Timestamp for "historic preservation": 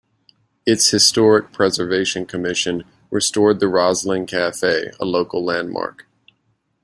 0.89-2.25